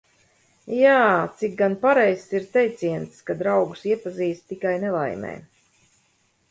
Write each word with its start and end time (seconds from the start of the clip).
Jā, 0.75 0.93
cik 1.41 1.53
gan 1.59 1.75
pareizs 1.83 2.25
ir 2.39 2.47
teiciens, 2.57 3.21
ka 3.29 3.37
draugus 3.43 3.87
iepazīst 3.93 4.51
tikai 4.55 4.75
nelaimē. 4.87 5.37